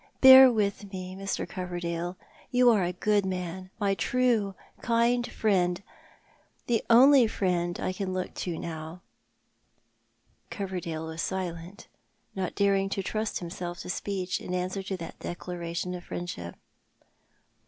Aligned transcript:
Bear 0.19 0.51
with 0.51 0.91
me, 0.91 1.15
Mr. 1.15 1.47
Coverdale. 1.47 2.17
You 2.49 2.71
are 2.71 2.83
a 2.83 2.91
good 2.91 3.23
man, 3.23 3.69
my 3.79 3.93
true, 3.93 4.55
kind 4.81 5.31
friend— 5.31 5.83
the 6.65 6.83
only 6.89 7.27
friend 7.27 7.79
I 7.79 7.93
can 7.93 8.11
look 8.11 8.33
to 8.33 8.57
now." 8.57 9.03
Coverdale 10.49 11.05
was 11.05 11.21
silent, 11.21 11.87
not 12.33 12.55
daring 12.55 12.89
to 12.89 13.03
trust 13.03 13.37
himself 13.41 13.77
to 13.81 13.91
speech 13.91 14.41
in 14.41 14.55
answer 14.55 14.81
to 14.81 14.97
that 14.97 15.19
declaration 15.19 15.93
of 15.93 16.03
friendship. 16.05 16.55